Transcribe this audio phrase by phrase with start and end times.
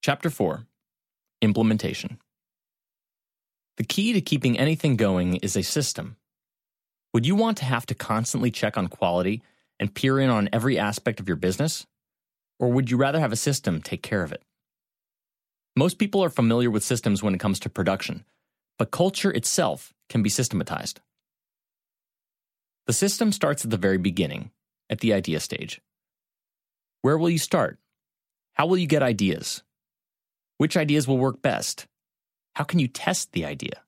[0.00, 0.64] Chapter 4
[1.42, 2.20] Implementation
[3.78, 6.16] The key to keeping anything going is a system.
[7.12, 9.42] Would you want to have to constantly check on quality
[9.80, 11.84] and peer in on every aspect of your business?
[12.60, 14.44] Or would you rather have a system take care of it?
[15.74, 18.24] Most people are familiar with systems when it comes to production,
[18.78, 21.00] but culture itself can be systematized.
[22.86, 24.52] The system starts at the very beginning,
[24.88, 25.80] at the idea stage.
[27.02, 27.78] Where will you start?
[28.54, 29.64] How will you get ideas?
[30.58, 31.86] Which ideas will work best?
[32.54, 33.82] How can you test the idea?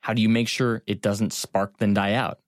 [0.00, 2.40] How do you make sure it doesn't spark then die out?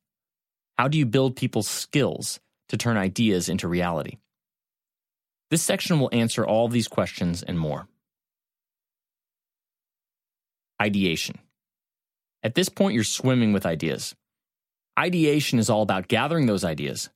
[0.78, 4.16] How do you build people's skills to turn ideas into reality?
[5.50, 7.88] This section will answer all these questions and more.
[10.80, 11.38] Ideation.
[12.42, 14.14] At this point, you're swimming with ideas.
[14.98, 17.10] Ideation is all about gathering those ideas,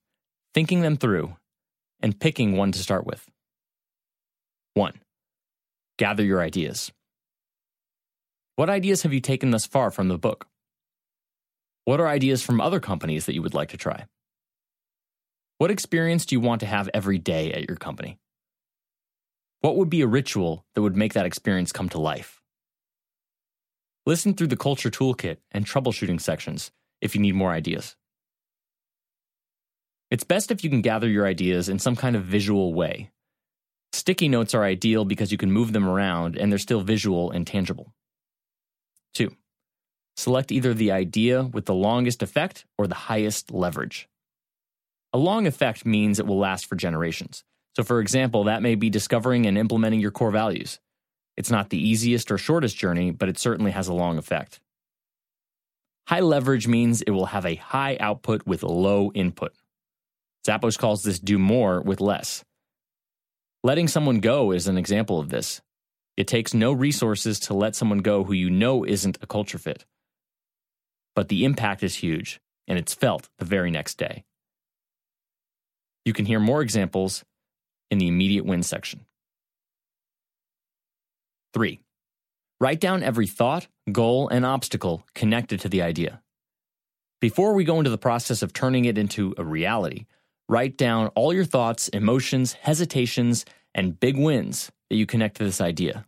[0.53, 1.37] thinking them through,
[2.01, 3.31] and picking one to start with.
[4.75, 4.92] 1.
[6.02, 6.91] Gather your ideas.
[8.56, 10.48] What ideas have you taken thus far from the book?
[11.84, 14.06] What are ideas from other companies that you would like to try?
[15.58, 18.19] What experience do you want to have every day at your company?
[19.61, 22.42] What would be a ritual that would make that experience come to life?
[24.05, 27.95] Listen through the Culture Toolkit and troubleshooting sections if you need more ideas.
[30.11, 33.12] It's best if you can gather your ideas in some kind of visual way.
[33.93, 37.47] Sticky notes are ideal because you can move them around and they're still visual and
[37.47, 37.93] tangible.
[39.15, 39.35] 2.
[40.17, 44.09] Select either the idea with the longest effect or the highest leverage.
[45.13, 47.45] A long effect means it will last for generations.
[47.77, 50.81] So, for example, that may be discovering and implementing your core values.
[51.37, 54.61] It's not the easiest or shortest journey, but it certainly has a long effect.
[56.07, 59.55] High leverage means it will have a high output with low input.
[60.47, 62.45] Zappos calls this do more with less.
[63.64, 65.60] Letting someone go is an example of this.
[66.16, 69.84] It takes no resources to let someone go who you know isn't a culture fit.
[71.14, 74.24] But the impact is huge, and it's felt the very next day.
[76.05, 77.24] You can hear more examples
[77.89, 79.06] in the immediate win section.
[81.55, 81.78] 3.
[82.61, 86.20] Write down every thought, goal, and obstacle connected to the idea.
[87.20, 90.06] Before we go into the process of turning it into a reality,
[90.48, 93.45] write down all your thoughts, emotions, hesitations,
[93.75, 96.05] and big wins that you connect to this idea.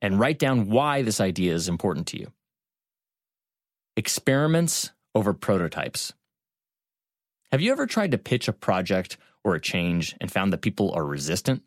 [0.00, 2.32] And write down why this idea is important to you.
[3.96, 6.12] Experiments over prototypes.
[7.52, 10.92] Have you ever tried to pitch a project or a change and found that people
[10.92, 11.62] are resistant?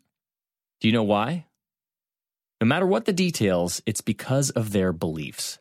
[0.80, 1.46] Do you know why?
[2.60, 5.58] No matter what the details, it's because of their beliefs.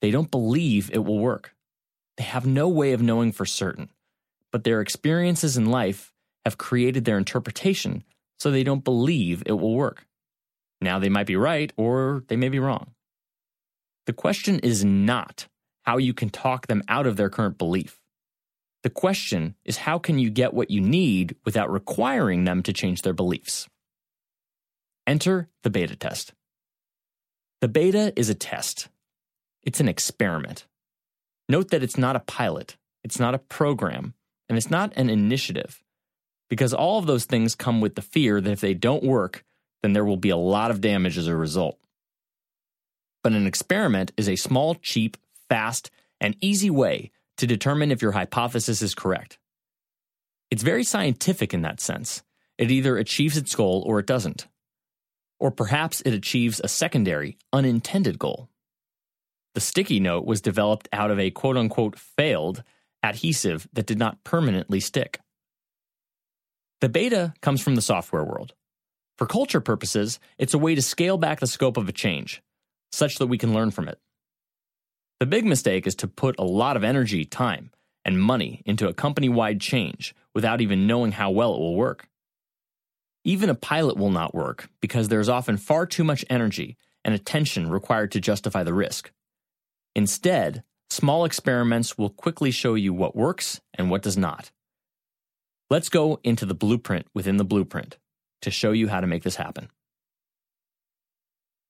[0.00, 1.54] They don't believe it will work.
[2.16, 3.88] They have no way of knowing for certain,
[4.54, 6.12] but their experiences in life
[6.44, 8.04] have created their interpretation
[8.38, 10.06] so they don't believe it will work.
[10.80, 12.92] Now they might be right or they may be wrong.
[14.06, 15.48] The question is not
[15.82, 17.98] how you can talk them out of their current belief.
[18.84, 23.02] The question is how can you get what you need without requiring them to change
[23.02, 23.66] their beliefs?
[25.04, 26.32] Enter the beta test.
[27.60, 28.86] The beta is a test,
[29.64, 30.64] it's an experiment.
[31.48, 34.14] Note that it's not a pilot, it's not a program,
[34.48, 35.82] and it's not an initiative,
[36.48, 39.44] because all of those things come with the fear that if they don't work,
[39.82, 41.78] then there will be a lot of damage as a result.
[43.22, 45.16] But an experiment is a small, cheap,
[45.48, 45.90] fast,
[46.20, 49.38] and easy way to determine if your hypothesis is correct.
[50.50, 52.22] It's very scientific in that sense.
[52.58, 54.46] It either achieves its goal or it doesn't.
[55.40, 58.48] Or perhaps it achieves a secondary, unintended goal.
[59.54, 62.62] The sticky note was developed out of a quote unquote failed
[63.04, 65.20] adhesive that did not permanently stick.
[66.80, 68.54] The beta comes from the software world.
[69.18, 72.42] For culture purposes, it's a way to scale back the scope of a change,
[72.90, 73.98] such that we can learn from it.
[75.20, 77.70] The big mistake is to put a lot of energy, time,
[78.04, 82.08] and money into a company wide change without even knowing how well it will work.
[83.24, 87.14] Even a pilot will not work because there is often far too much energy and
[87.14, 89.12] attention required to justify the risk.
[89.94, 90.64] Instead,
[90.94, 94.52] small experiments will quickly show you what works and what does not.
[95.68, 97.98] Let's go into the blueprint within the blueprint
[98.42, 99.70] to show you how to make this happen.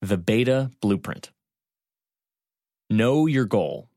[0.01, 1.31] The Beta Blueprint.
[2.89, 3.89] Know your goal.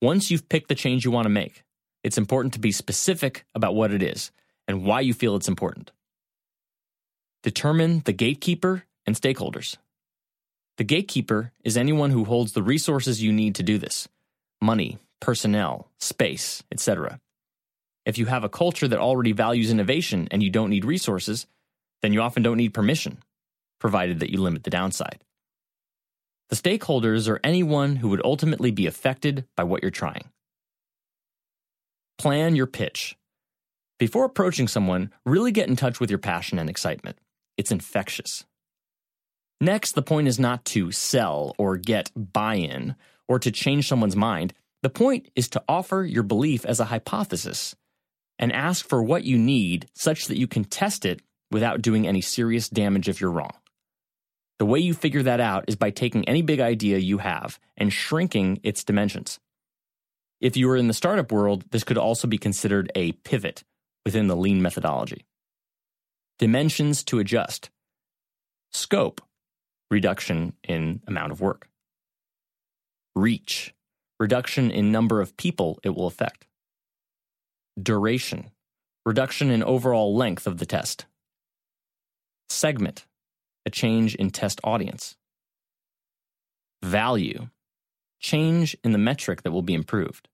[0.00, 1.64] Once you've picked the change you want to make,
[2.04, 4.30] it's important to be specific about what it is
[4.68, 5.90] and why you feel it's important.
[7.42, 9.78] Determine the gatekeeper and stakeholders.
[10.78, 14.08] The gatekeeper is anyone who holds the resources you need to do this
[14.60, 17.20] money, personnel, space, etc.
[18.06, 21.46] If you have a culture that already values innovation and you don't need resources,
[22.00, 23.18] then you often don't need permission.
[23.82, 25.24] provided that you limit the downside.
[26.50, 30.30] The stakeholders are anyone who would ultimately be affected by what you're trying.
[32.16, 33.16] Plan your pitch.
[33.98, 37.18] Before approaching someone, really get in touch with your passion and excitement.
[37.56, 38.44] It's infectious.
[39.62, 42.96] Next, the point is not to sell or get buy in
[43.28, 44.54] or to change someone's mind.
[44.82, 47.76] The point is to offer your belief as a hypothesis
[48.40, 51.22] and ask for what you need such that you can test it
[51.52, 53.52] without doing any serious damage if you're wrong.
[54.58, 57.92] The way you figure that out is by taking any big idea you have and
[57.92, 59.38] shrinking its dimensions.
[60.40, 63.62] If you are in the startup world, this could also be considered a pivot
[64.04, 65.24] within the lean methodology.
[66.40, 67.70] Dimensions to adjust.
[68.72, 69.20] Scope,
[69.92, 71.68] reduction in amount of work.
[73.14, 73.74] Reach,
[74.18, 76.46] reduction in number of people it will affect.
[77.80, 78.50] Duration,
[79.04, 81.04] reduction in overall length of the test.
[82.48, 83.04] Segment,
[83.66, 85.16] a change in test audience.
[86.82, 87.48] Value,
[88.18, 90.26] change in the metric that will be improved.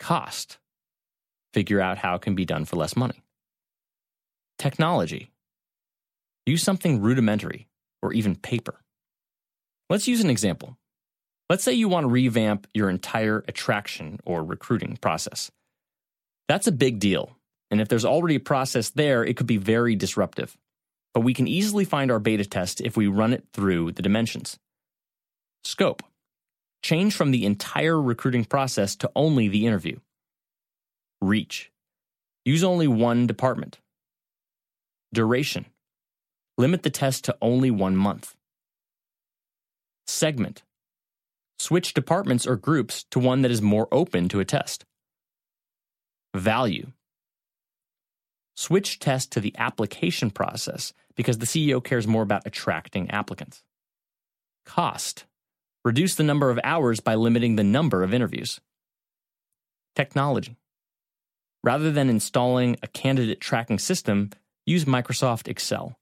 [0.00, 0.58] Cost,
[1.52, 3.22] figure out how it can be done for less money.
[4.58, 5.30] Technology,
[6.46, 7.68] use something rudimentary
[8.04, 8.80] or even paper.
[9.90, 10.76] Let's use an example.
[11.50, 15.50] Let's say you want to revamp your entire attraction or recruiting process.
[16.48, 17.36] That's a big deal,
[17.70, 20.56] and if there's already a process there, it could be very disruptive
[21.14, 24.58] but we can easily find our beta test if we run it through the dimensions.
[25.62, 26.02] Scope
[26.82, 29.98] change from the entire recruiting process to only the interview.
[31.22, 31.70] Reach
[32.44, 33.78] use only one department.
[35.14, 35.64] Duration
[36.56, 38.34] limit the test to only one month.
[40.06, 40.62] Segment
[41.58, 44.84] switch departments or groups to one that is more open to a test.
[46.34, 46.92] Value
[48.54, 53.62] switch test to the application process because the CEO cares more about attracting applicants.
[54.64, 55.24] Cost.
[55.84, 58.60] Reduce the number of hours by limiting the number of interviews.
[59.94, 60.56] Technology.
[61.62, 64.30] Rather than installing a candidate tracking system,
[64.66, 65.96] use Microsoft Excel.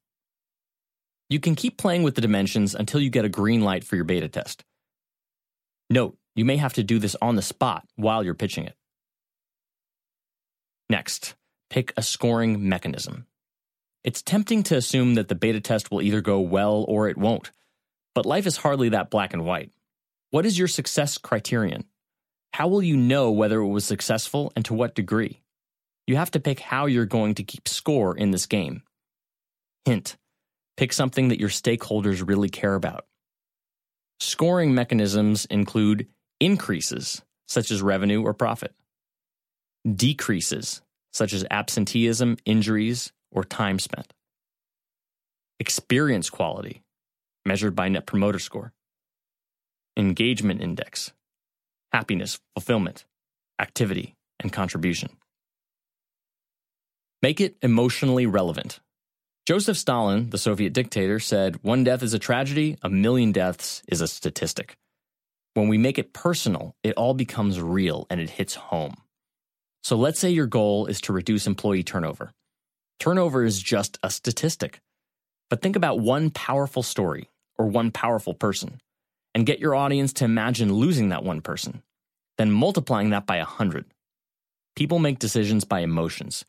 [1.32, 4.05] You can keep playing with the dimensions until you get a green light for your
[4.05, 4.64] beta test.
[5.88, 8.76] Note, you may have to do this on the spot while you're pitching it.
[10.90, 11.34] Next,
[11.70, 13.25] pick a scoring mechanism.
[14.05, 17.50] It's tempting to assume that the beta test will either go well or it won't.
[18.14, 19.73] But life is hardly that black and white.
[20.32, 21.85] What is your success criterion?
[22.52, 25.40] How will you know whether it was successful and to what degree?
[26.06, 28.82] You have to pick how you're going to keep score in this game.
[29.87, 30.19] Hint
[30.76, 33.06] pick something that your stakeholders really care about.
[34.20, 36.06] Scoring mechanisms include
[36.40, 38.74] increases, such as revenue or profit,
[39.90, 40.82] decreases,
[41.12, 44.12] such as absenteeism, injuries, or time spent.
[45.58, 46.82] Experience quality,
[47.44, 48.72] measured by Net Promoter Score.
[49.96, 51.12] Engagement Index,
[51.92, 53.04] happiness, fulfillment,
[53.60, 55.10] activity, and contribution.
[57.20, 58.80] Make it emotionally relevant.
[59.44, 64.00] Joseph Stalin, the Soviet dictator, said, One death is a tragedy, a million deaths is
[64.00, 64.76] a statistic.
[65.54, 68.94] When we make it personal, it all becomes real and it hits home.
[69.82, 72.30] So let's say your goal is to reduce employee turnover.
[73.00, 74.80] Turnover is just a statistic.
[75.50, 78.80] But think about one powerful story or one powerful person
[79.34, 81.82] and get your audience to imagine losing that one person,
[82.38, 83.87] then multiplying that by a hundred.
[84.76, 86.44] People make decisions by emotions,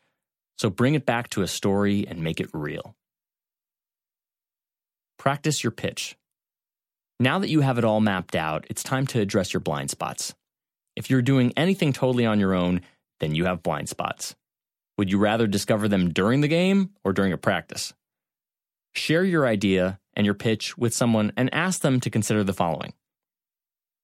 [0.58, 2.94] so bring it back to a story and make it real.
[5.18, 6.16] Practice your pitch.
[7.20, 10.34] Now that you have it all mapped out, it's time to address your blind spots.
[10.96, 12.82] If you're doing anything totally on your own,
[13.20, 14.34] then you have blind spots.
[14.98, 17.94] Would you rather discover them during the game or during a practice?
[18.94, 22.92] Share your idea and your pitch with someone and ask them to consider the following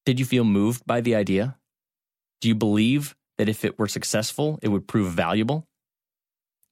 [0.04, 1.56] Did you feel moved by the idea?
[2.40, 5.66] Do you believe that if it were successful, it would prove valuable?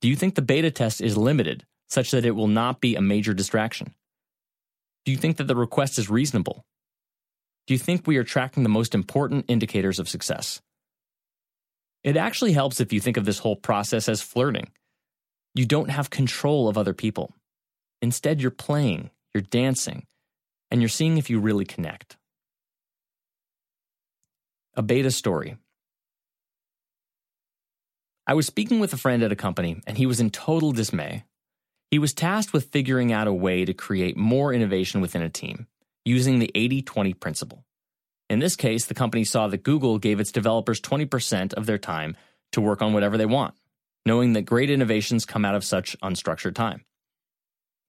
[0.01, 3.01] Do you think the beta test is limited such that it will not be a
[3.01, 3.95] major distraction?
[5.05, 6.65] Do you think that the request is reasonable?
[7.67, 10.61] Do you think we are tracking the most important indicators of success?
[12.05, 14.71] It actually helps if you think of this whole process as flirting.
[15.55, 17.35] You don't have control of other people.
[18.01, 20.05] Instead, you're playing, you're dancing,
[20.71, 22.17] and you're seeing if you really connect.
[24.75, 25.57] A beta story.
[28.29, 31.25] I was speaking with a friend at a company, and he was in total dismay.
[31.91, 35.67] He was tasked with figuring out a way to create more innovation within a team
[36.05, 37.65] using the 80 20 principle.
[38.29, 42.19] In this case, the company saw that Google gave its developers 20% of their time
[42.53, 43.55] to work on whatever they want,
[44.05, 46.85] knowing that great innovations come out of such unstructured time.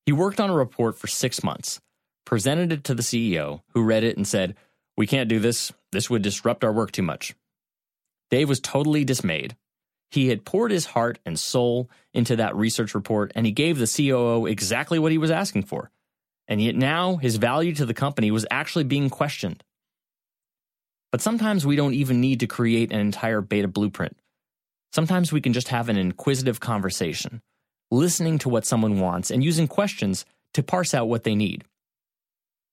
[0.06, 1.82] He worked on a report for six months,
[2.24, 4.56] presented it to the CEO, who read it and said,
[4.96, 5.74] We can't do this.
[5.92, 7.36] This would disrupt our work too much.
[8.32, 9.58] Dave was totally dismayed.
[10.12, 13.88] He had poured his heart and soul into that research report, and he gave the
[13.88, 15.92] COO exactly what he was asking for.
[16.48, 19.64] And yet now his value to the company was actually being questioned.
[21.12, 24.18] But sometimes we don't even need to create an entire beta blueprint.
[24.92, 27.42] Sometimes we can just have an inquisitive conversation,
[27.92, 30.26] listening to what someone wants and using questions
[30.56, 31.66] to parse out what they need.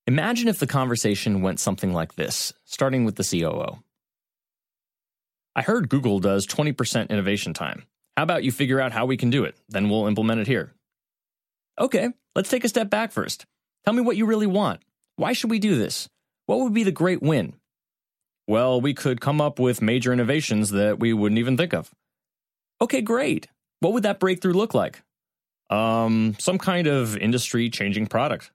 [0.06, 3.82] Imagine if the conversation went something like this, starting with the COO.
[5.56, 7.84] I heard Google does 20% innovation time.
[8.14, 9.56] How about you figure out how we can do it?
[9.70, 10.74] Then we'll implement it here.
[11.80, 13.46] Okay, let's take a step back first.
[13.84, 14.82] Tell me what you really want.
[15.16, 16.10] Why should we do this?
[16.44, 17.54] What would be the great win?
[18.46, 21.90] Well, we could come up with major innovations that we wouldn't even think of.
[22.82, 23.48] Okay, great.
[23.80, 25.02] What would that breakthrough look like?
[25.70, 28.52] Um, some kind of industry changing product.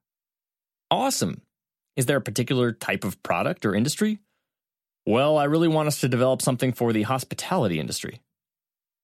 [0.92, 1.42] Awesome.
[1.96, 4.20] Is there a particular type of product or industry?
[5.06, 8.22] Well, I really want us to develop something for the hospitality industry.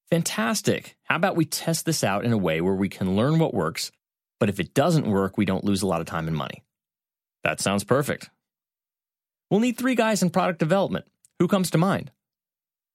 [0.10, 0.96] Fantastic.
[1.04, 3.92] How about we test this out in a way where we can learn what works,
[4.40, 6.64] but if it doesn't work, we don't lose a lot of time and money?
[7.44, 8.30] That sounds perfect.
[9.50, 11.06] We'll need three guys in product development.
[11.40, 12.12] Who comes to mind?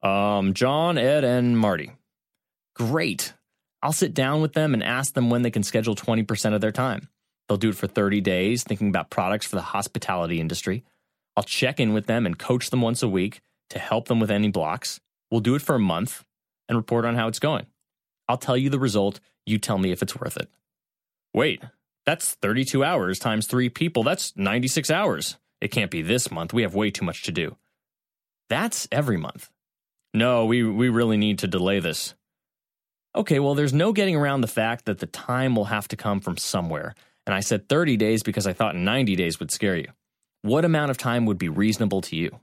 [0.02, 1.92] Um, John, Ed, and Marty.
[2.75, 3.35] Great.
[3.82, 6.73] I'll sit down with them and ask them when they can schedule 20% of their
[6.73, 7.09] time.
[7.49, 10.85] They'll do it for 30 days, thinking about products for the hospitality industry.
[11.37, 14.31] I'll check in with them and coach them once a week to help them with
[14.31, 15.01] any blocks.
[15.31, 16.25] We'll do it for a month
[16.69, 17.67] and report on how it's going.
[18.29, 19.21] I'll tell you the result.
[19.47, 20.49] You tell me if it's worth it.
[21.35, 21.62] Wait,
[22.05, 24.03] that's 32 hours times three people.
[24.03, 25.39] That's 96 hours.
[25.61, 26.53] It can't be this month.
[26.53, 27.57] We have way too much to do.
[28.49, 29.51] That's every month.
[30.12, 32.15] No, we, we really need to delay this.
[33.15, 36.21] Okay, well, there's no getting around the fact that the time will have to come
[36.21, 36.95] from somewhere.
[37.27, 39.89] And I said 30 days because I thought 90 days would scare you.
[40.42, 42.40] What amount of time would be reasonable to you?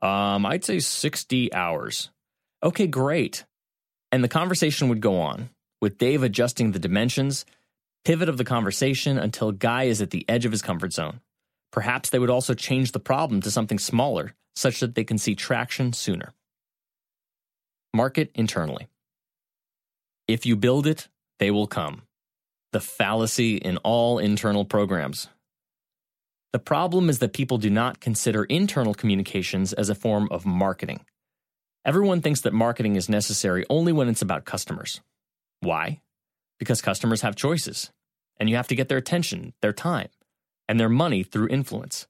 [0.00, 2.10] Um, I'd say 60 hours.
[2.62, 3.44] Okay, great.
[4.10, 5.50] And the conversation would go on,
[5.80, 7.44] with Dave adjusting the dimensions,
[8.04, 11.20] pivot of the conversation until Guy is at the edge of his comfort zone.
[11.72, 15.34] Perhaps they would also change the problem to something smaller, such that they can see
[15.34, 16.32] traction sooner.
[17.92, 18.88] Market internally.
[20.26, 22.02] If you build it, they will come.
[22.72, 25.28] The fallacy in all internal programs.
[26.52, 31.04] The problem is that people do not consider internal communications as a form of marketing.
[31.84, 35.00] Everyone thinks that marketing is necessary only when it's about customers.
[35.60, 36.00] Why?
[36.58, 37.90] Because customers have choices,
[38.38, 40.08] and you have to get their attention, their time,
[40.68, 42.06] and their money through influence.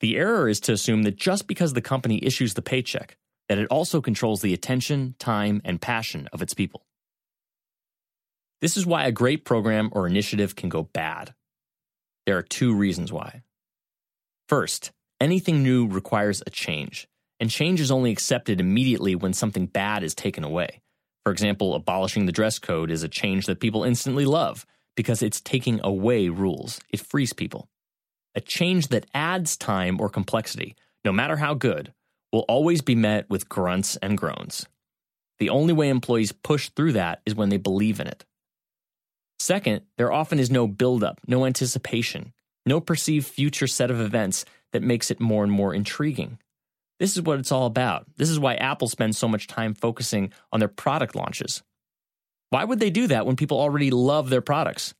[0.00, 3.16] The error is to assume that just because the company issues the paycheck,
[3.48, 6.84] that it also controls the attention, time, and passion of its people.
[8.60, 11.34] This is why a great program or initiative can go bad.
[12.26, 13.42] There are two reasons why.
[14.48, 17.08] First, anything new requires a change,
[17.40, 20.80] and change is only accepted immediately when something bad is taken away.
[21.24, 25.40] For example, abolishing the dress code is a change that people instantly love because it's
[25.40, 26.80] taking away rules.
[26.90, 27.68] It frees people.
[28.34, 30.74] A change that adds time or complexity,
[31.04, 31.92] no matter how good,
[32.32, 34.66] will always be met with grunts and groans.
[35.38, 38.24] The only way employees push through that is when they believe in it.
[39.42, 42.32] Second, there often is no buildup, no anticipation,
[42.64, 46.38] no perceived future set of events that makes it more and more intriguing.
[47.00, 48.06] This is what it's all about.
[48.16, 51.60] This is why Apple spends so much time focusing on their product launches.
[52.50, 54.94] Why would they do that when people already love their products?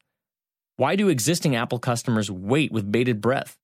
[0.77, 3.57] Why do existing Apple customers wait with bated breath?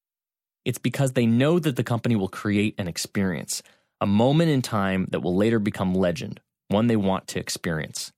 [0.65, 3.65] It's because they know that the company will create an experience,
[4.01, 8.13] a moment in time that will later become legend, one they want to experience.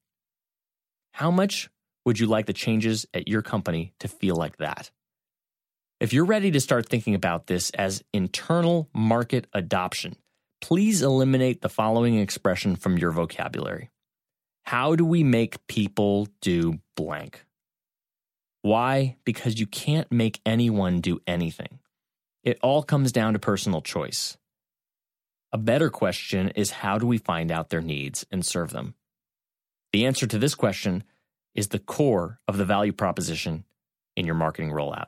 [1.12, 1.70] How much
[2.10, 4.90] would you like the changes at your company to feel like that?
[6.00, 10.16] If you're ready to start thinking about this as internal market adoption,
[10.60, 13.90] please eliminate the following expression from your vocabulary.
[14.64, 17.44] How do we make people do blank?
[18.62, 19.14] Why?
[19.24, 21.78] Because you can't make anyone do anything.
[22.42, 24.36] It all comes down to personal choice.
[25.52, 28.94] A better question is how do we find out their needs and serve them?
[29.92, 31.04] The answer to this question
[31.54, 33.64] is the core of the value proposition
[34.16, 35.07] in your marketing rollout.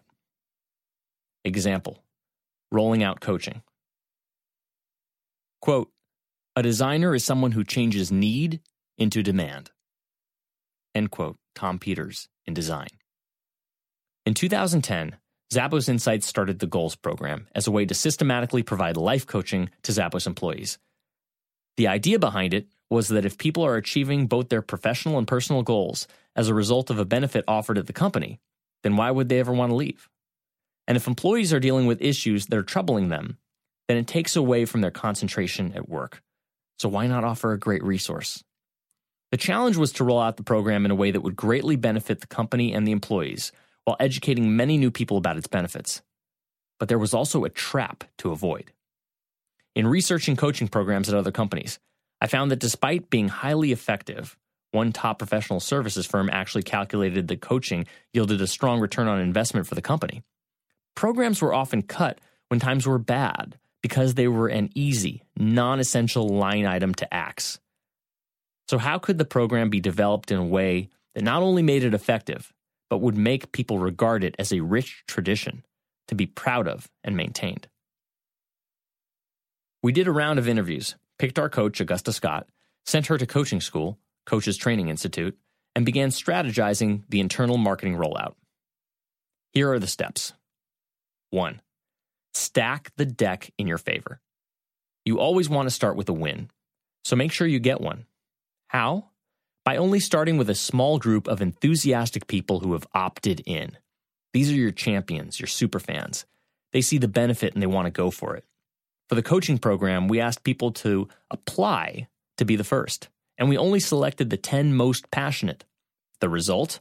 [1.45, 2.03] Example
[2.71, 3.63] Rolling out coaching.
[5.61, 5.91] Quote
[6.57, 8.61] A designer is someone who changes need
[8.97, 9.71] into demand.
[10.95, 11.39] End quote.
[11.55, 12.89] Tom Peters in Design.
[14.25, 15.17] In 2010,
[15.53, 19.93] Zappos Insights started the Goals program as a way to systematically provide life coaching to
[19.93, 20.79] Zappos employees.
[21.77, 25.63] The idea behind it was that if people are achieving both their professional and personal
[25.63, 28.41] goals as a result of a benefit offered at the company,
[28.83, 30.09] then why would they ever want to leave?
[30.87, 33.39] And if employees are dealing with issues that are troubling them,
[33.89, 36.23] then it takes away from their concentration at work.
[36.79, 38.43] So why not offer a great resource?
[39.31, 42.21] The challenge was to roll out the program in a way that would greatly benefit
[42.21, 43.53] the company and the employees
[43.85, 46.03] while educating many new people about its benefits.
[46.79, 48.73] But there was also a trap to avoid.
[49.75, 51.79] In researching coaching programs at other companies,
[52.21, 54.37] I found that despite being highly effective,
[54.71, 59.67] one top professional services firm actually calculated that coaching yielded a strong return on investment
[59.67, 60.23] for the company.
[60.95, 66.29] Programs were often cut when times were bad because they were an easy, non essential
[66.29, 67.59] line item to axe.
[68.69, 71.95] So, how could the program be developed in a way that not only made it
[71.95, 72.53] effective,
[72.91, 75.65] but would make people regard it as a rich tradition
[76.09, 77.69] to be proud of and maintained?
[79.83, 82.49] We did a round of interviews, picked our coach, Augusta Scott,
[82.85, 85.37] sent her to coaching school, Coaches Training Institute,
[85.75, 88.35] and began strategizing the internal marketing rollout.
[89.53, 90.35] Here are the steps.
[91.31, 91.61] 1.
[92.33, 94.21] Stack the deck in your favor.
[95.05, 96.49] You always want to start with a win,
[97.03, 98.07] so make sure you get one.
[98.69, 99.09] How?
[99.65, 103.77] By only starting with a small group of enthusiastic people who have opted in.
[104.33, 106.25] These are your champions, your super fans.
[106.73, 108.45] They see the benefit and they want to go for it.
[109.13, 113.59] For the coaching program, we asked people to apply to be the first, and we
[113.59, 115.67] only selected the 10 most passionate.
[116.21, 116.81] The result?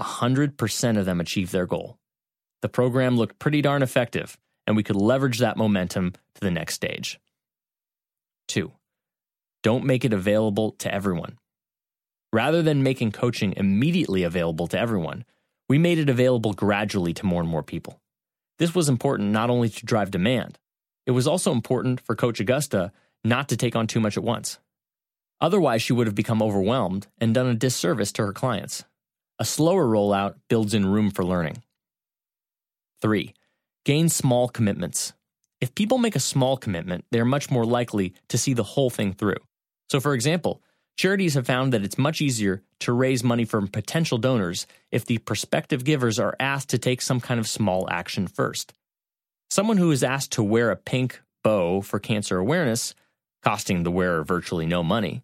[0.00, 1.98] 100% of them achieved their goal.
[2.62, 6.76] The program looked pretty darn effective, and we could leverage that momentum to the next
[6.76, 7.20] stage.
[8.48, 8.72] Two,
[9.62, 11.36] don't make it available to everyone.
[12.32, 15.26] Rather than making coaching immediately available to everyone,
[15.68, 18.00] we made it available gradually to more and more people.
[18.58, 20.58] This was important not only to drive demand,
[21.06, 22.92] it was also important for Coach Augusta
[23.24, 24.58] not to take on too much at once.
[25.40, 28.84] Otherwise, she would have become overwhelmed and done a disservice to her clients.
[29.38, 31.62] A slower rollout builds in room for learning.
[33.02, 33.34] 3.
[33.84, 35.12] Gain small commitments.
[35.60, 38.90] If people make a small commitment, they are much more likely to see the whole
[38.90, 39.36] thing through.
[39.90, 40.62] So, for example,
[40.96, 45.18] charities have found that it's much easier to raise money from potential donors if the
[45.18, 48.72] prospective givers are asked to take some kind of small action first.
[49.48, 52.94] Someone who is asked to wear a pink bow for cancer awareness,
[53.42, 55.22] costing the wearer virtually no money,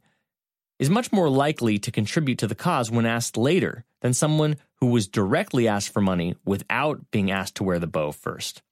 [0.79, 4.87] is much more likely to contribute to the cause when asked later than someone who
[4.87, 8.63] was directly asked for money without being asked to wear the bow first.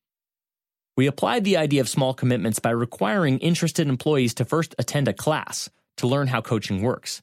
[0.96, 5.12] We applied the idea of small commitments by requiring interested employees to first attend a
[5.12, 7.22] class to learn how coaching works.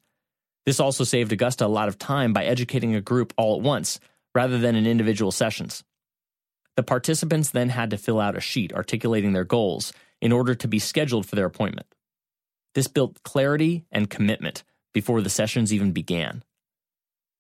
[0.66, 4.00] This also saved Augusta a lot of time by educating a group all at once
[4.36, 5.84] rather than in individual sessions.
[6.78, 10.68] The participants then had to fill out a sheet articulating their goals in order to
[10.68, 11.88] be scheduled for their appointment.
[12.76, 14.64] This built clarity and commitment
[14.94, 16.44] before the sessions even began.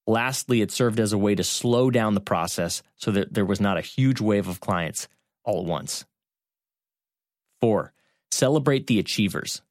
[0.08, 3.62] Lastly, it served as a way to slow down the process so that there was
[3.62, 5.08] not a huge wave of clients
[5.43, 6.04] all at once.
[7.62, 7.93] Four,
[8.32, 9.62] celebrate the achievers.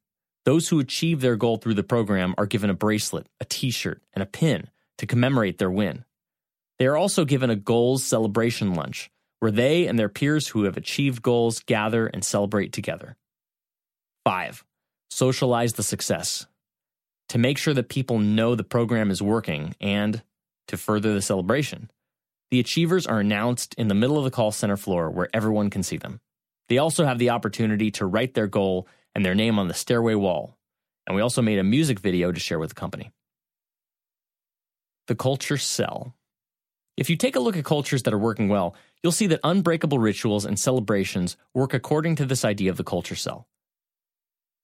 [0.45, 4.01] Those who achieve their goal through the program are given a bracelet, a t shirt,
[4.13, 6.05] and a pin to commemorate their win.
[6.79, 10.77] They are also given a goals celebration lunch where they and their peers who have
[10.77, 13.17] achieved goals gather and celebrate together.
[14.25, 14.65] 5.
[15.11, 16.47] Socialize the success
[17.29, 20.23] to make sure that people know the program is working and
[20.69, 21.91] to further the celebration.
[22.51, 25.83] The achievers are announced in the middle of the call center floor where everyone can
[25.83, 26.21] see them.
[26.69, 30.15] They also have the opportunity to write their goal and their name on the stairway
[30.15, 30.57] wall.
[31.07, 33.13] And we also made a music video to share with the company.
[35.07, 36.15] The culture cell.
[36.97, 39.99] If you take a look at cultures that are working well, you'll see that unbreakable
[39.99, 43.47] rituals and celebrations work according to this idea of the culture cell.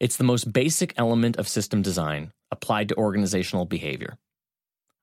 [0.00, 4.18] It's the most basic element of system design applied to organizational behavior.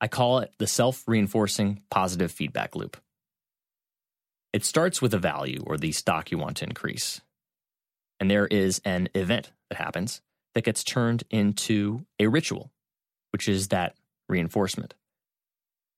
[0.02, 2.98] I call it the self reinforcing positive feedback loop.
[4.52, 7.22] It starts with a value or the stock you want to increase.
[8.20, 10.22] And there is an event that happens
[10.56, 12.72] that gets turned into a ritual,
[13.32, 13.96] which is that
[14.28, 14.96] reinforcement.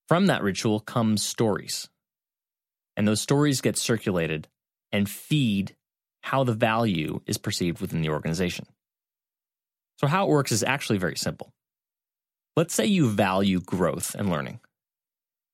[0.07, 1.89] From that ritual comes stories.
[2.97, 4.47] And those stories get circulated
[4.91, 5.75] and feed
[6.21, 8.65] how the value is perceived within the organization.
[9.99, 11.53] So, how it works is actually very simple.
[12.55, 14.59] Let's say you value growth and learning.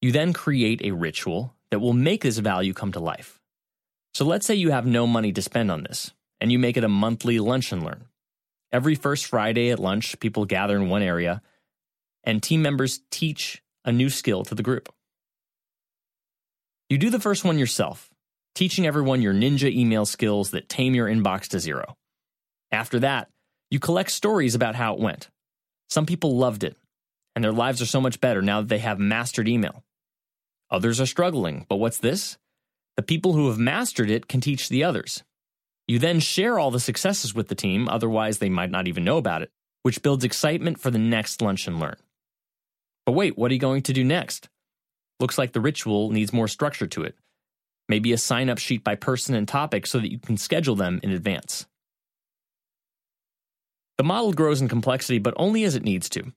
[0.02, 3.40] You then create a ritual that will make this value come to life.
[4.14, 6.84] So, let's say you have no money to spend on this, and you make it
[6.84, 8.06] a monthly lunch and learn.
[8.72, 11.42] Every first Friday at lunch, people gather in one area,
[12.24, 14.94] and team members teach a new skill to the group.
[16.90, 18.10] You do the first one yourself,
[18.56, 21.98] teaching everyone your ninja email skills that tame your inbox to zero.
[22.72, 23.28] After that,
[23.70, 25.30] you collect stories about how it went.
[25.90, 26.78] Some people loved it,
[27.36, 29.84] and their lives are so much better now that they have mastered email.
[30.72, 32.38] Others are struggling, but what's this?
[32.96, 35.24] The people who have mastered it can teach the others.
[35.90, 39.18] You then share all the successes with the team, otherwise, they might not even know
[39.18, 39.52] about it,
[39.84, 41.98] which builds excitement for the next lunch and learn.
[43.06, 44.48] But wait, what are you going to do next?
[45.20, 47.16] Looks like the ritual needs more structure to it.
[47.90, 51.00] Maybe a sign up sheet by person and topic so that you can schedule them
[51.04, 51.66] in advance.
[53.98, 56.34] The model grows in complexity, but only as it needs to.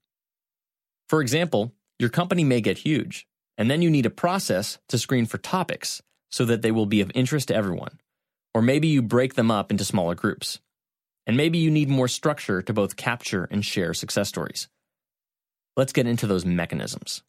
[1.08, 3.26] For example, your company may get huge,
[3.58, 7.02] and then you need a process to screen for topics so that they will be
[7.02, 8.00] of interest to everyone.
[8.54, 10.60] Or maybe you break them up into smaller groups.
[11.26, 14.68] And maybe you need more structure to both capture and share success stories.
[15.76, 17.22] Let's get into those mechanisms.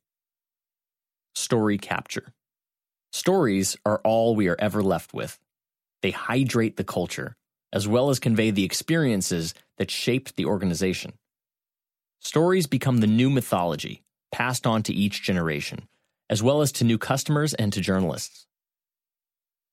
[1.35, 2.33] Story capture.
[3.13, 5.39] Stories are all we are ever left with.
[6.01, 7.35] They hydrate the culture,
[7.71, 11.13] as well as convey the experiences that shaped the organization.
[12.19, 15.87] Stories become the new mythology, passed on to each generation,
[16.29, 18.45] as well as to new customers and to journalists.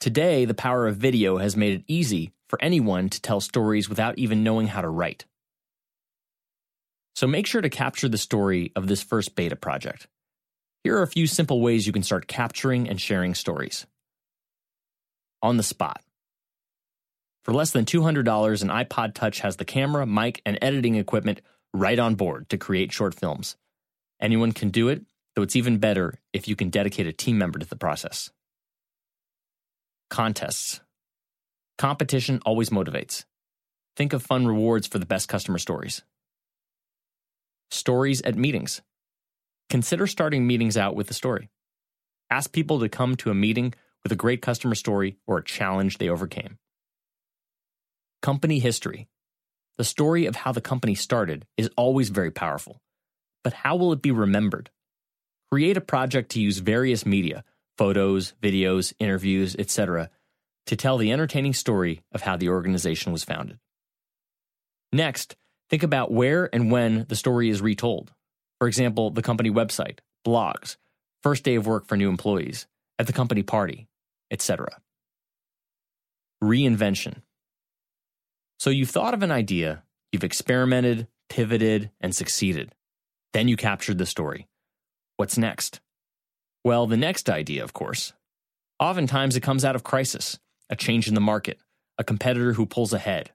[0.00, 4.16] Today, the power of video has made it easy for anyone to tell stories without
[4.16, 5.24] even knowing how to write.
[7.16, 10.06] So make sure to capture the story of this first beta project.
[10.84, 13.86] Here are a few simple ways you can start capturing and sharing stories.
[15.42, 16.02] On the spot.
[17.44, 21.40] For less than $200, an iPod Touch has the camera, mic, and editing equipment
[21.72, 23.56] right on board to create short films.
[24.20, 27.58] Anyone can do it, though it's even better if you can dedicate a team member
[27.58, 28.30] to the process.
[30.10, 30.80] Contests.
[31.78, 33.24] Competition always motivates.
[33.96, 36.02] Think of fun rewards for the best customer stories.
[37.70, 38.80] Stories at meetings.
[39.70, 41.50] Consider starting meetings out with a story.
[42.30, 45.98] Ask people to come to a meeting with a great customer story or a challenge
[45.98, 46.58] they overcame.
[48.22, 49.08] Company history.
[49.76, 52.80] The story of how the company started is always very powerful.
[53.44, 54.70] But how will it be remembered?
[55.50, 57.44] Create a project to use various media
[57.76, 60.10] photos, videos, interviews, etc.,
[60.66, 63.56] to tell the entertaining story of how the organization was founded.
[64.92, 65.36] Next,
[65.70, 68.12] think about where and when the story is retold.
[68.58, 70.76] For example, the company website, blogs,
[71.22, 72.66] first day of work for new employees,
[72.98, 73.88] at the company party,
[74.30, 74.68] etc.
[76.42, 77.22] Reinvention.
[78.58, 82.74] So you've thought of an idea, you've experimented, pivoted, and succeeded.
[83.32, 84.48] Then you captured the story.
[85.16, 85.80] What's next?
[86.64, 88.12] Well, the next idea, of course.
[88.80, 90.38] Oftentimes it comes out of crisis,
[90.70, 91.58] a change in the market,
[91.98, 93.30] a competitor who pulls ahead,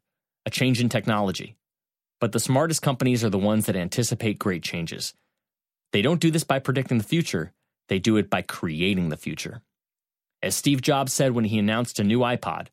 [0.45, 1.55] a change in technology.
[2.23, 5.13] But the smartest companies are the ones that anticipate great changes.
[5.91, 7.51] They don't do this by predicting the future,
[7.89, 9.61] they do it by creating the future.
[10.41, 12.67] As Steve Jobs said when he announced a new iPod,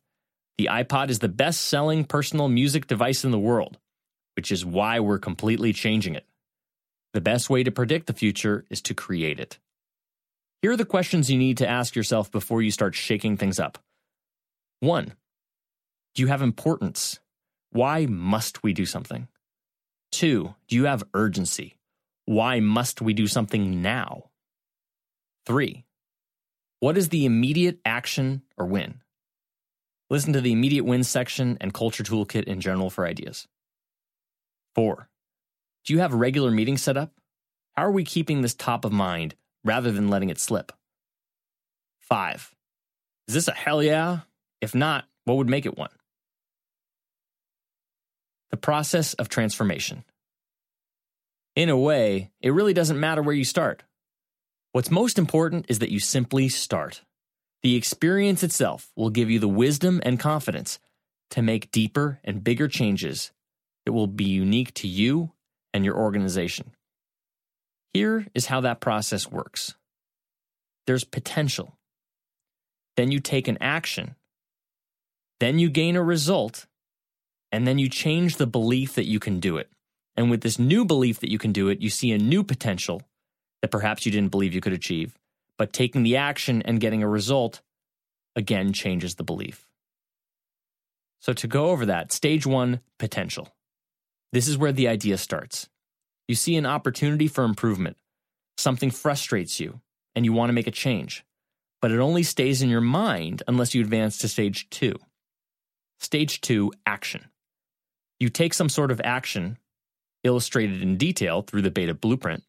[0.57, 3.77] the iPod is the best selling personal music device in the world,
[4.37, 6.25] which is why we're completely changing it.
[7.11, 9.59] The best way to predict the future is to create it.
[10.61, 13.79] Here are the questions you need to ask yourself before you start shaking things up.
[14.79, 15.11] One,
[16.15, 17.19] do you have importance?
[17.71, 19.27] Why must we do something?
[20.11, 21.77] Two, do you have urgency?
[22.25, 24.25] Why must we do something now?
[25.45, 25.85] Three,
[26.79, 29.01] what is the immediate action or win?
[30.09, 33.47] Listen to the immediate win section and culture toolkit in general for ideas.
[34.75, 35.09] Four,
[35.85, 37.13] do you have regular meetings set up?
[37.75, 40.71] How are we keeping this top of mind rather than letting it slip.
[42.01, 42.53] 5.
[43.27, 44.19] Is this a hell yeah?
[44.59, 45.91] If not, what would make it one?
[48.51, 50.03] The process of transformation.
[51.55, 53.83] In a way, it really doesn't matter where you start.
[54.71, 57.01] What's most important is that you simply start.
[57.63, 60.79] The experience itself will give you the wisdom and confidence
[61.31, 63.31] to make deeper and bigger changes
[63.85, 65.31] that will be unique to you
[65.73, 66.71] and your organization.
[67.93, 69.75] Here is how that process works
[70.87, 71.77] there's potential.
[72.97, 74.15] Then you take an action.
[75.39, 76.65] Then you gain a result.
[77.51, 79.69] And then you change the belief that you can do it.
[80.15, 83.01] And with this new belief that you can do it, you see a new potential
[83.61, 85.17] that perhaps you didn't believe you could achieve.
[85.57, 87.61] But taking the action and getting a result
[88.35, 89.67] again changes the belief.
[91.19, 93.49] So, to go over that, stage one potential.
[94.31, 95.69] This is where the idea starts.
[96.27, 97.97] You see an opportunity for improvement.
[98.57, 99.81] Something frustrates you,
[100.15, 101.23] and you want to make a change.
[101.81, 104.95] But it only stays in your mind unless you advance to stage two.
[105.99, 107.25] Stage two action.
[108.21, 109.57] You take some sort of action,
[110.23, 112.43] illustrated in detail through the beta blueprint.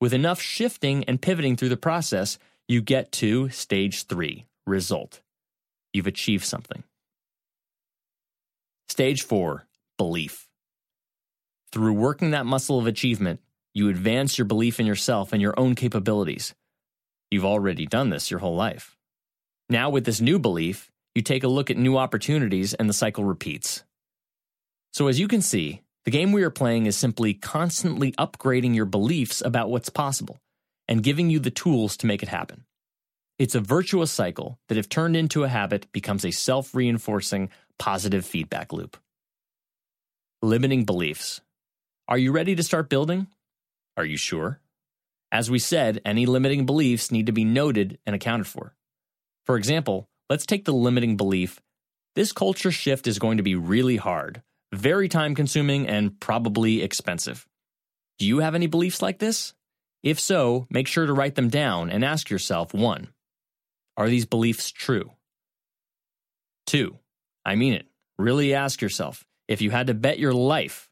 [0.00, 5.20] With enough shifting and pivoting through the process, you get to stage three result.
[5.92, 6.82] You've achieved something.
[8.88, 10.48] Stage four belief.
[11.70, 13.38] Through working that muscle of achievement,
[13.74, 16.52] you advance your belief in yourself and your own capabilities.
[17.30, 18.96] You've already done this your whole life.
[19.68, 23.22] Now, with this new belief, you take a look at new opportunities and the cycle
[23.22, 23.84] repeats.
[24.92, 28.84] So, as you can see, the game we are playing is simply constantly upgrading your
[28.84, 30.38] beliefs about what's possible
[30.86, 32.64] and giving you the tools to make it happen.
[33.38, 38.26] It's a virtuous cycle that, if turned into a habit, becomes a self reinforcing positive
[38.26, 38.96] feedback loop.
[40.42, 41.40] Limiting beliefs.
[42.08, 43.28] Are you ready to start building?
[43.96, 44.60] Are you sure?
[45.30, 48.74] As we said, any limiting beliefs need to be noted and accounted for.
[49.46, 51.60] For example, let's take the limiting belief
[52.14, 57.46] this culture shift is going to be really hard, very time consuming, and probably expensive.
[58.18, 59.54] Do you have any beliefs like this?
[60.02, 63.08] If so, make sure to write them down and ask yourself 1.
[63.96, 65.12] Are these beliefs true?
[66.66, 66.98] 2.
[67.44, 67.86] I mean it.
[68.18, 70.88] Really ask yourself if you had to bet your life,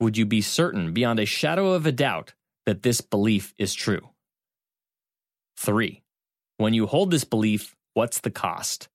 [0.00, 2.34] would you be certain beyond a shadow of a doubt
[2.66, 4.10] that this belief is true?
[5.58, 6.02] 3.
[6.56, 8.88] When you hold this belief, what's the cost?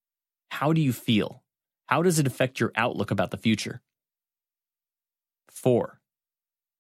[0.52, 1.44] How do you feel?
[1.88, 3.82] How does it affect your outlook about the future?
[5.58, 6.00] 4.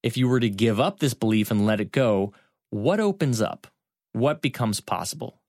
[0.03, 2.33] If you were to give up this belief and let it go,
[2.69, 3.67] what opens up?
[4.13, 5.41] What becomes possible?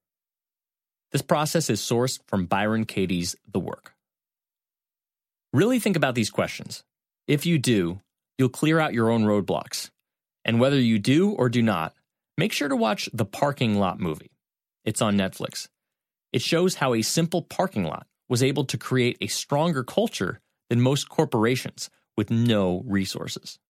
[1.12, 3.94] This process is sourced from Byron Katie's The Work.
[5.52, 6.84] Really think about these questions.
[7.26, 8.00] If you do,
[8.38, 9.90] you'll clear out your own roadblocks.
[10.44, 11.94] And whether you do or do not,
[12.36, 14.32] make sure to watch the Parking Lot movie.
[14.84, 15.68] It's on Netflix.
[16.32, 20.80] It shows how a simple parking lot was able to create a stronger culture than
[20.80, 23.60] most corporations with no resources.